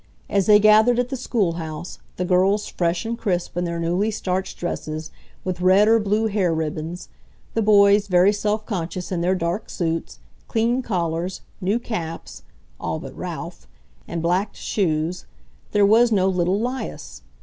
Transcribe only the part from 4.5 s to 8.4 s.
dresses, with red or blue hair ribbons, the boys very